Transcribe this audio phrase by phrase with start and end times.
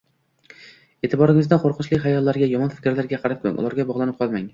[1.07, 4.49] E’tiboringizni qo‘rqinchli xayollarga, yomon fikrlarga qaratmang, ularga bog‘lanib qolmang.